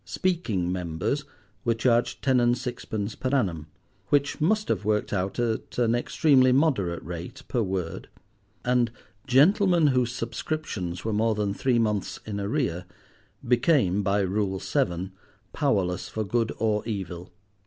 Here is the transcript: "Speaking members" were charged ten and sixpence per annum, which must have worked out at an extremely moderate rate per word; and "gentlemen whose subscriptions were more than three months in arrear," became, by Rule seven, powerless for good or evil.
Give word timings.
"Speaking 0.03 0.71
members" 0.71 1.25
were 1.63 1.75
charged 1.75 2.23
ten 2.23 2.39
and 2.39 2.57
sixpence 2.57 3.13
per 3.13 3.29
annum, 3.29 3.67
which 4.07 4.41
must 4.41 4.67
have 4.69 4.83
worked 4.83 5.13
out 5.13 5.37
at 5.37 5.77
an 5.77 5.93
extremely 5.93 6.51
moderate 6.51 7.03
rate 7.03 7.43
per 7.47 7.61
word; 7.61 8.09
and 8.65 8.89
"gentlemen 9.27 9.85
whose 9.93 10.11
subscriptions 10.11 11.05
were 11.05 11.13
more 11.13 11.35
than 11.35 11.53
three 11.53 11.77
months 11.77 12.19
in 12.25 12.39
arrear," 12.39 12.85
became, 13.47 14.01
by 14.01 14.21
Rule 14.21 14.59
seven, 14.59 15.11
powerless 15.53 16.09
for 16.09 16.23
good 16.23 16.51
or 16.57 16.83
evil. 16.87 17.31